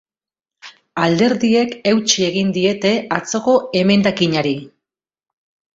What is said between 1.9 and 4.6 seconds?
eutsi egin diete atzoko emendakinari.